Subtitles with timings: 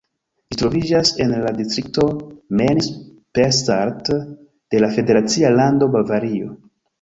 [0.51, 2.05] Ĝi troviĝas en la distrikto
[2.61, 6.51] Main-Spessart de la federacia lando Bavario.